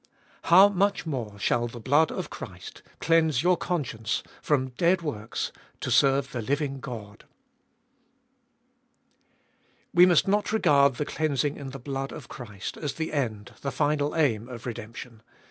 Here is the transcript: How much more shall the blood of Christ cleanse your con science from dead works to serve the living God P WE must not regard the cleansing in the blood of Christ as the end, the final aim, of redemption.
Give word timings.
How 0.45 0.67
much 0.67 1.05
more 1.05 1.37
shall 1.37 1.67
the 1.67 1.79
blood 1.79 2.11
of 2.11 2.31
Christ 2.31 2.81
cleanse 2.99 3.43
your 3.43 3.55
con 3.55 3.85
science 3.85 4.23
from 4.41 4.69
dead 4.69 5.03
works 5.03 5.51
to 5.79 5.91
serve 5.91 6.31
the 6.31 6.41
living 6.41 6.79
God 6.79 7.19
P 7.19 7.25
WE 9.93 10.05
must 10.07 10.27
not 10.27 10.51
regard 10.51 10.95
the 10.95 11.05
cleansing 11.05 11.55
in 11.55 11.69
the 11.69 11.77
blood 11.77 12.11
of 12.11 12.27
Christ 12.27 12.77
as 12.77 12.93
the 12.95 13.13
end, 13.13 13.53
the 13.61 13.71
final 13.71 14.15
aim, 14.15 14.49
of 14.49 14.65
redemption. 14.65 15.21